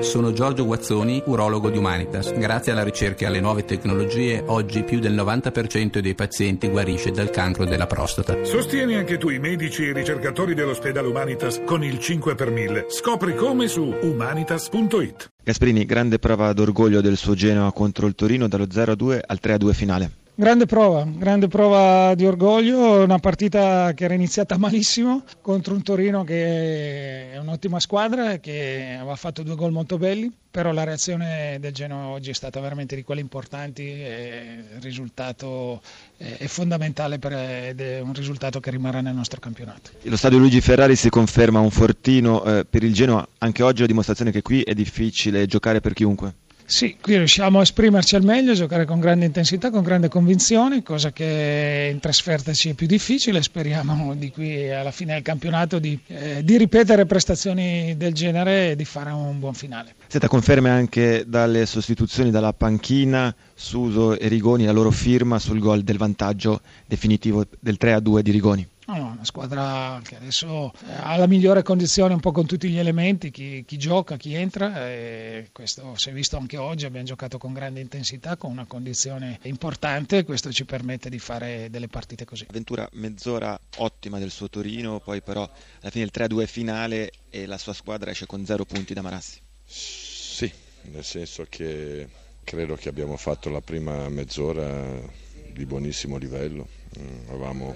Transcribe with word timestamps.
Sono 0.00 0.32
Giorgio 0.32 0.66
Guazzoni, 0.66 1.22
urologo 1.24 1.70
di 1.70 1.78
Humanitas. 1.78 2.30
Grazie 2.34 2.72
alla 2.72 2.84
ricerca 2.84 3.24
e 3.24 3.28
alle 3.28 3.40
nuove 3.40 3.64
tecnologie, 3.64 4.42
oggi 4.46 4.82
più 4.82 4.98
del 5.00 5.14
90% 5.14 6.00
dei 6.00 6.14
pazienti 6.14 6.68
guarisce 6.68 7.12
dal 7.12 7.30
cancro 7.30 7.64
della 7.64 7.86
prostata. 7.86 8.44
Sostieni 8.44 8.94
anche 8.94 9.16
tu 9.16 9.30
i 9.30 9.38
medici 9.38 9.84
e 9.84 9.88
i 9.88 9.92
ricercatori 9.94 10.52
dell'ospedale 10.52 11.08
Humanitas 11.08 11.62
con 11.64 11.82
il 11.82 11.98
5 11.98 12.34
per 12.34 12.50
1000. 12.50 12.86
Scopri 12.90 13.34
come 13.34 13.68
su 13.68 13.94
humanitas.it. 14.02 15.32
Gasperini, 15.42 15.86
grande 15.86 16.18
prova 16.18 16.52
d'orgoglio 16.52 17.00
del 17.00 17.16
suo 17.16 17.34
Genoa 17.34 17.72
contro 17.72 18.06
il 18.06 18.14
Torino 18.14 18.48
dallo 18.48 18.64
0-2 18.64 19.20
al 19.26 19.38
3-2 19.42 19.72
finale. 19.72 20.10
Grande 20.38 20.66
prova, 20.66 21.02
grande 21.16 21.48
prova 21.48 22.14
di 22.14 22.26
orgoglio, 22.26 23.02
una 23.02 23.18
partita 23.18 23.94
che 23.94 24.04
era 24.04 24.12
iniziata 24.12 24.58
malissimo 24.60 25.24
contro 25.40 25.72
un 25.72 25.82
Torino 25.82 26.24
che 26.24 27.32
è 27.32 27.38
un'ottima 27.38 27.80
squadra, 27.80 28.36
che 28.36 28.96
aveva 28.98 29.16
fatto 29.16 29.42
due 29.42 29.54
gol 29.54 29.72
molto 29.72 29.96
belli, 29.96 30.30
però 30.50 30.72
la 30.72 30.84
reazione 30.84 31.56
del 31.58 31.72
Genoa 31.72 32.08
oggi 32.08 32.28
è 32.28 32.34
stata 32.34 32.60
veramente 32.60 32.94
di 32.94 33.02
quelle 33.02 33.22
importanti 33.22 33.82
e 33.84 34.62
il 34.74 34.82
risultato 34.82 35.80
è 36.18 36.46
fondamentale 36.46 37.18
per, 37.18 37.32
ed 37.32 37.80
è 37.80 38.00
un 38.00 38.12
risultato 38.12 38.60
che 38.60 38.70
rimarrà 38.70 39.00
nel 39.00 39.14
nostro 39.14 39.40
campionato. 39.40 39.92
Lo 40.02 40.18
stadio 40.18 40.36
Luigi 40.36 40.60
Ferrari 40.60 40.96
si 40.96 41.08
conferma 41.08 41.60
un 41.60 41.70
fortino 41.70 42.44
eh, 42.44 42.66
per 42.68 42.82
il 42.82 42.92
Genoa, 42.92 43.26
anche 43.38 43.62
oggi 43.62 43.80
la 43.80 43.86
dimostrazione 43.86 44.32
che 44.32 44.42
qui 44.42 44.60
è 44.60 44.74
difficile 44.74 45.46
giocare 45.46 45.80
per 45.80 45.94
chiunque. 45.94 46.34
Sì, 46.68 46.96
qui 47.00 47.16
riusciamo 47.16 47.60
a 47.60 47.62
esprimerci 47.62 48.16
al 48.16 48.24
meglio, 48.24 48.50
a 48.50 48.54
giocare 48.56 48.84
con 48.84 48.98
grande 48.98 49.24
intensità, 49.24 49.70
con 49.70 49.84
grande 49.84 50.08
convinzione, 50.08 50.82
cosa 50.82 51.12
che 51.12 51.90
in 51.92 52.00
trasferta 52.00 52.52
ci 52.52 52.70
è 52.70 52.74
più 52.74 52.88
difficile. 52.88 53.40
Speriamo 53.40 54.16
di 54.16 54.32
qui 54.32 54.68
alla 54.68 54.90
fine 54.90 55.14
del 55.14 55.22
campionato 55.22 55.78
di, 55.78 55.96
eh, 56.08 56.42
di 56.42 56.58
ripetere 56.58 57.06
prestazioni 57.06 57.96
del 57.96 58.12
genere 58.14 58.72
e 58.72 58.76
di 58.76 58.84
fare 58.84 59.12
un 59.12 59.38
buon 59.38 59.54
finale. 59.54 59.94
Siete 60.08 60.26
conferme 60.26 60.68
anche 60.68 61.22
dalle 61.24 61.66
sostituzioni 61.66 62.32
dalla 62.32 62.52
panchina, 62.52 63.32
Suso 63.54 64.18
e 64.18 64.26
Rigoni, 64.26 64.64
la 64.64 64.72
loro 64.72 64.90
firma 64.90 65.38
sul 65.38 65.60
gol 65.60 65.82
del 65.82 65.98
vantaggio 65.98 66.60
definitivo 66.84 67.44
del 67.60 67.76
3-2 67.80 68.20
di 68.20 68.30
Rigoni. 68.32 68.68
No, 68.88 68.96
no, 68.96 69.06
una 69.10 69.24
squadra 69.24 70.00
che 70.04 70.14
adesso 70.14 70.72
eh, 70.86 70.92
ha 70.92 71.16
la 71.16 71.26
migliore 71.26 71.64
condizione 71.64 72.14
un 72.14 72.20
po' 72.20 72.30
con 72.30 72.46
tutti 72.46 72.68
gli 72.68 72.78
elementi, 72.78 73.32
chi, 73.32 73.64
chi 73.66 73.78
gioca, 73.78 74.16
chi 74.16 74.34
entra 74.34 74.88
e 74.88 75.48
questo 75.50 75.96
si 75.96 76.10
è 76.10 76.12
visto 76.12 76.36
anche 76.36 76.56
oggi, 76.56 76.86
abbiamo 76.86 77.04
giocato 77.04 77.36
con 77.36 77.52
grande 77.52 77.80
intensità, 77.80 78.36
con 78.36 78.52
una 78.52 78.64
condizione 78.64 79.40
importante 79.42 80.22
questo 80.24 80.52
ci 80.52 80.64
permette 80.64 81.08
di 81.10 81.18
fare 81.18 81.68
delle 81.68 81.88
partite 81.88 82.24
così. 82.24 82.46
Avventura 82.48 82.88
mezz'ora 82.92 83.58
ottima 83.78 84.20
del 84.20 84.30
suo 84.30 84.48
Torino, 84.48 85.00
poi 85.00 85.20
però 85.20 85.42
alla 85.80 85.90
fine 85.90 86.04
il 86.04 86.12
3-2 86.14 86.46
finale 86.46 87.10
e 87.28 87.46
la 87.46 87.58
sua 87.58 87.72
squadra 87.72 88.12
esce 88.12 88.26
con 88.26 88.46
zero 88.46 88.64
punti 88.64 88.94
da 88.94 89.02
Marassi. 89.02 89.40
Sì, 89.64 90.48
nel 90.82 91.04
senso 91.04 91.44
che 91.48 92.08
credo 92.44 92.76
che 92.76 92.88
abbiamo 92.88 93.16
fatto 93.16 93.50
la 93.50 93.60
prima 93.60 94.08
mezz'ora 94.08 95.24
di 95.52 95.66
buonissimo 95.66 96.18
livello, 96.18 96.68
mm, 97.00 97.30
avevamo 97.30 97.74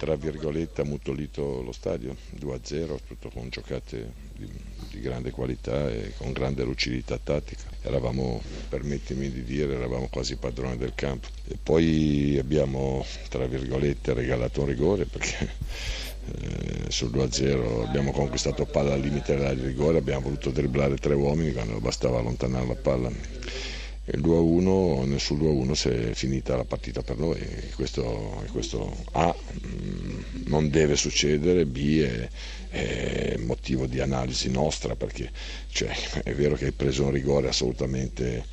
tra 0.00 0.16
virgolette 0.16 0.80
ammutolito 0.80 1.60
lo 1.60 1.72
stadio 1.72 2.16
2-0, 2.40 2.96
tutto 3.06 3.28
con 3.28 3.50
giocate 3.50 4.10
di, 4.34 4.50
di, 4.88 4.98
grande 4.98 5.30
qualità 5.30 5.90
e 5.90 6.14
con 6.16 6.32
grande 6.32 6.64
lucidità 6.64 7.18
tattica. 7.22 7.64
Eravamo, 7.82 8.40
permettimi 8.70 9.30
di 9.30 9.44
dire, 9.44 9.74
eravamo 9.74 10.08
quasi 10.10 10.36
padroni 10.36 10.78
del 10.78 10.94
campo. 10.94 11.28
E 11.46 11.58
poi 11.62 12.38
abbiamo, 12.40 13.04
tra 13.28 13.46
virgolette, 13.46 14.14
regalato 14.14 14.62
un 14.62 14.68
rigore 14.68 15.04
perché 15.04 15.50
eh, 16.32 16.84
sul 16.90 17.10
2-0 17.10 17.86
abbiamo 17.86 18.12
conquistato 18.12 18.64
palla 18.64 18.94
al 18.94 19.00
limite 19.00 19.34
dell'area 19.34 19.60
di 19.60 19.66
rigore, 19.66 19.98
abbiamo 19.98 20.22
voluto 20.22 20.48
dribblare 20.48 20.96
tre 20.96 21.12
uomini 21.12 21.52
quando 21.52 21.78
bastava 21.78 22.20
allontanare 22.20 22.66
la 22.66 22.74
palla 22.74 23.10
il 24.12 24.20
2-1, 24.20 25.16
sul 25.16 25.38
2-1 25.38 25.72
si 25.72 25.88
è 25.88 26.14
finita 26.14 26.56
la 26.56 26.64
partita 26.64 27.02
per 27.02 27.16
noi 27.18 27.38
questo, 27.74 28.42
questo 28.52 28.94
A 29.12 29.34
mm, 29.34 30.20
non 30.46 30.68
deve 30.70 30.96
succedere, 30.96 31.66
B 31.66 32.00
è, 32.00 32.28
è 32.70 33.36
motivo 33.38 33.86
di 33.86 34.00
analisi 34.00 34.50
nostra 34.50 34.96
perché 34.96 35.30
cioè, 35.70 35.90
è 36.22 36.34
vero 36.34 36.54
che 36.56 36.66
hai 36.66 36.72
preso 36.72 37.04
un 37.04 37.12
rigore 37.12 37.48
assolutamente 37.48 38.44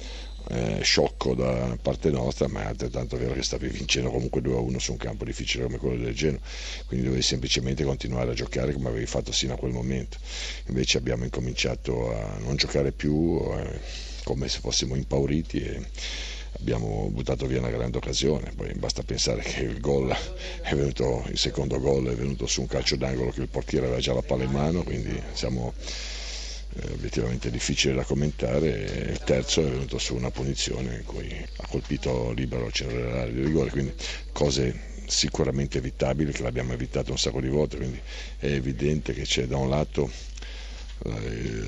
eh, 0.50 0.80
sciocco 0.82 1.34
da 1.36 1.78
parte 1.82 2.10
nostra, 2.10 2.48
ma 2.48 2.62
è 2.64 2.66
altrettanto 2.68 3.18
vero 3.18 3.34
che 3.34 3.44
stavi 3.44 3.68
vincendo 3.68 4.10
comunque 4.12 4.42
2-1 4.42 4.78
su 4.78 4.92
un 4.92 4.98
campo 4.98 5.26
difficile 5.26 5.64
come 5.66 5.78
quello 5.78 6.02
del 6.04 6.16
Genoa, 6.16 6.40
quindi 6.86 7.06
dovevi 7.06 7.24
semplicemente 7.24 7.84
continuare 7.84 8.32
a 8.32 8.34
giocare 8.34 8.74
come 8.74 8.90
avevi 8.90 9.06
fatto 9.06 9.32
sino 9.32 9.54
a 9.54 9.58
quel 9.58 9.72
momento. 9.74 10.18
Invece 10.68 10.98
abbiamo 10.98 11.24
incominciato 11.26 12.14
a 12.16 12.38
non 12.40 12.56
giocare 12.56 12.92
più. 12.92 13.42
Eh, 13.58 14.16
come 14.28 14.50
se 14.50 14.60
fossimo 14.60 14.96
impauriti 14.96 15.62
e 15.62 15.82
abbiamo 16.60 17.08
buttato 17.10 17.46
via 17.46 17.60
una 17.60 17.70
grande 17.70 17.96
occasione. 17.96 18.52
Poi 18.54 18.74
basta 18.74 19.02
pensare 19.02 19.42
che 19.42 19.62
il, 19.62 19.80
gol 19.80 20.14
è 20.64 20.76
venuto, 20.76 21.24
il 21.30 21.38
secondo 21.38 21.80
gol 21.80 22.10
è 22.10 22.14
venuto 22.14 22.46
su 22.46 22.60
un 22.60 22.68
calcio 22.68 22.98
d'angolo 22.98 23.32
che 23.32 23.40
il 23.40 23.48
portiere 23.48 23.86
aveva 23.86 24.02
già 24.02 24.14
la 24.14 24.22
palla 24.22 24.44
in 24.44 24.52
mano, 24.52 24.84
quindi 24.84 25.18
siamo 25.32 25.74
eh, 25.78 26.92
obiettivamente 26.92 27.50
difficile 27.50 27.94
da 27.94 28.04
commentare. 28.04 28.68
Il 29.12 29.22
terzo 29.24 29.62
è 29.66 29.70
venuto 29.70 29.98
su 29.98 30.14
una 30.14 30.30
punizione 30.30 30.96
in 30.98 31.06
cui 31.06 31.34
ha 31.60 31.68
colpito 31.68 32.32
libero 32.34 32.66
al 32.66 32.74
centro 32.74 32.98
dell'area 32.98 33.32
di 33.32 33.46
rigore, 33.46 33.70
quindi 33.70 33.94
cose 34.34 34.96
sicuramente 35.08 35.78
evitabili 35.78 36.34
che 36.34 36.44
l'abbiamo 36.44 36.74
evitato 36.74 37.12
un 37.12 37.18
sacco 37.18 37.40
di 37.40 37.48
volte, 37.48 37.78
quindi 37.78 38.02
è 38.40 38.48
evidente 38.48 39.14
che 39.14 39.22
c'è 39.22 39.46
da 39.46 39.56
un 39.56 39.70
lato 39.70 40.12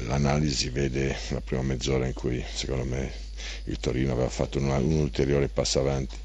l'analisi 0.07 0.69
vede 0.69 1.15
la 1.29 1.41
prima 1.41 1.61
mezz'ora 1.61 2.05
in 2.07 2.13
cui 2.13 2.43
secondo 2.51 2.83
me 2.85 3.11
il 3.65 3.77
Torino 3.79 4.11
aveva 4.13 4.29
fatto 4.29 4.57
un, 4.59 4.69
un 4.69 4.97
ulteriore 4.99 5.47
passo 5.47 5.79
avanti 5.79 6.15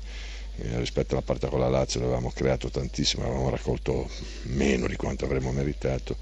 eh, 0.56 0.78
rispetto 0.78 1.14
alla 1.14 1.22
partita 1.22 1.48
con 1.48 1.60
la 1.60 1.68
Lazio 1.68 2.00
avevamo 2.00 2.30
creato 2.30 2.68
tantissimo, 2.68 3.24
avevamo 3.24 3.50
raccolto 3.50 4.08
meno 4.44 4.86
di 4.86 4.96
quanto 4.96 5.24
avremmo 5.24 5.52
meritato 5.52 6.16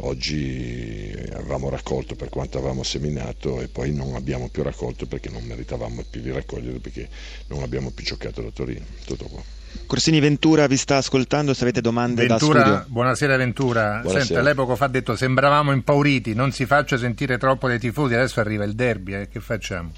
oggi 0.00 1.12
avevamo 1.32 1.70
raccolto 1.70 2.14
per 2.14 2.28
quanto 2.28 2.58
avevamo 2.58 2.82
seminato 2.82 3.60
e 3.60 3.68
poi 3.68 3.92
non 3.92 4.14
abbiamo 4.14 4.48
più 4.48 4.62
raccolto 4.62 5.06
perché 5.06 5.28
non 5.28 5.42
meritavamo 5.44 6.04
più 6.08 6.20
di 6.20 6.30
raccogliere 6.30 6.78
perché 6.78 7.08
non 7.48 7.62
abbiamo 7.62 7.90
più 7.90 8.04
giocato 8.04 8.42
da 8.42 8.50
Torino 8.50 8.84
tutto 9.04 9.24
qua 9.24 9.42
Corsini 9.86 10.20
Ventura 10.20 10.66
vi 10.66 10.76
sta 10.76 10.96
ascoltando, 10.96 11.54
se 11.54 11.62
avete 11.62 11.80
domande 11.80 12.26
Ventura, 12.26 12.58
da 12.58 12.64
studio. 12.64 12.86
Buonasera 12.88 13.36
Ventura. 13.36 14.00
Buonasera. 14.00 14.24
Senta, 14.24 14.42
lei 14.42 14.54
poco 14.54 14.76
fa 14.76 14.86
ha 14.86 14.88
detto 14.88 15.16
sembravamo 15.16 15.72
impauriti, 15.72 16.34
non 16.34 16.52
si 16.52 16.66
faccia 16.66 16.96
sentire 16.96 17.38
troppo 17.38 17.68
dei 17.68 17.78
tifosi, 17.78 18.14
adesso 18.14 18.40
arriva 18.40 18.64
il 18.64 18.74
derby, 18.74 19.14
eh, 19.14 19.28
che 19.28 19.40
facciamo? 19.40 19.92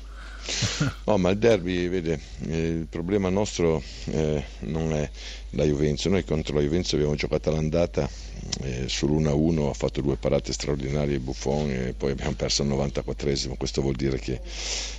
No, 1.05 1.17
ma 1.19 1.31
il 1.31 1.39
derby, 1.39 1.89
vede, 1.89 2.19
eh, 2.49 2.67
il 2.69 2.87
problema 2.89 3.29
nostro 3.29 3.83
eh, 4.07 4.43
non 4.61 4.93
è 4.93 5.09
la 5.51 5.65
Juventus, 5.65 6.07
noi 6.07 6.25
contro 6.25 6.55
la 6.55 6.63
Juventus 6.63 6.93
abbiamo 6.95 7.15
giocato 7.15 7.51
all'andata 7.51 8.09
eh, 8.63 8.85
sull'1-1, 8.89 9.69
ha 9.69 9.75
fatto 9.75 10.01
due 10.01 10.17
parate 10.17 10.53
straordinarie 10.53 11.19
Buffon 11.19 11.71
e 11.71 11.95
poi 11.97 12.13
abbiamo 12.13 12.33
perso 12.35 12.63
al 12.63 12.69
94esimo, 12.69 13.57
questo 13.57 13.81
vuol 13.83 13.97
dire 13.97 14.19
che 14.19 14.41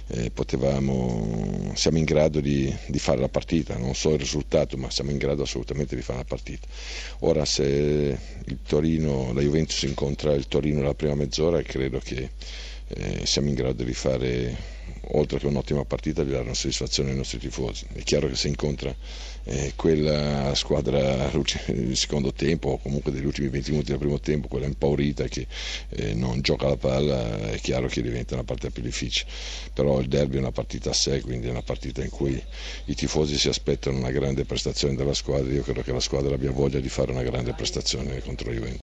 eh, 0.08 0.30
potevamo, 0.32 1.72
siamo 1.76 1.98
in 1.98 2.04
grado 2.04 2.40
di, 2.40 2.74
di, 2.88 3.00
fare 3.00 3.20
la 3.20 3.30
partita, 3.30 3.78
non 3.78 3.96
so 3.96 4.12
il 4.12 4.20
risultato, 4.20 4.78
ma 4.78 4.90
siamo 4.90 5.12
in 5.12 5.18
grado 5.18 5.44
assolutamente 5.44 5.96
di 5.96 6.02
fare 6.02 6.20
la 6.20 6.26
partita. 6.26 6.68
Ora 7.20 7.46
se 7.46 7.64
il 8.46 8.58
Torino, 8.68 9.32
la 9.34 9.42
Juventus 9.42 9.82
incontra 9.84 10.34
il 10.34 10.48
Torino 10.48 10.80
nella 10.82 10.94
prima 10.96 11.16
mezz'ora, 11.16 11.62
credo 11.62 12.00
che 12.00 12.30
eh, 12.96 13.26
siamo 13.26 13.50
in 13.50 13.56
grado 13.56 13.84
di 13.84 13.94
fare 13.94 14.80
oltre 15.14 15.40
che 15.40 15.48
un'ottima 15.48 15.84
partita 15.84 16.24
di 16.24 16.32
dare 16.32 16.44
una 16.44 16.54
soddisfazione 16.54 17.12
ai 17.12 17.18
nostri 17.18 17.40
tifosi. 17.40 17.86
È 17.94 18.04
chiaro 18.04 18.28
che 18.28 18.36
se 18.36 18.48
incontra 18.48 18.94
eh, 19.44 19.74
quella 19.76 20.54
squadra 20.56 21.30
del 21.66 21.96
secondo 21.98 22.32
tempo 22.32 22.70
o 22.70 22.78
comunque 22.78 23.12
degli 23.12 23.26
ultimi 23.26 23.48
20 23.50 23.72
minuti 23.72 23.90
del 23.90 24.00
primo 24.00 24.20
tempo, 24.20 24.48
quella 24.48 24.68
impaurita 24.68 25.26
che 25.26 25.48
eh, 25.90 26.14
non 26.14 26.42
gioca 26.42 26.68
la 26.68 26.78
palla, 26.78 27.50
è 27.50 27.60
chiaro 27.60 27.88
che 27.88 28.02
diventa 28.02 28.36
una 28.36 28.44
partita 28.44 28.70
più 28.70 28.84
difficile. 28.84 29.30
Però 29.74 30.00
il 30.00 30.08
derby 30.08 30.36
è 30.36 30.40
una 30.40 30.52
partita 30.52 30.92
a 30.92 30.94
sé, 30.94 31.22
quindi 31.22 31.48
è 31.48 31.50
una 31.52 31.64
partita 31.64 32.04
in 32.04 32.10
cui 32.10 32.42
i 32.86 32.96
tifosi 32.96 33.38
si 33.38 33.50
aspettano 33.50 33.98
una 33.98 34.12
grande 34.12 34.46
prestazione 34.46 34.96
della 34.96 35.14
squadra. 35.14 35.52
Io 35.52 35.64
credo 35.64 35.82
che 35.82 35.92
la 35.92 36.00
squadra 36.00 36.36
abbia 36.36 36.52
voglia 36.52 36.80
di 36.80 36.90
fare 36.90 37.12
una 37.12 37.24
grande 37.24 37.54
prestazione 37.54 38.22
contro 38.22 38.52
Juventus. 38.52 38.80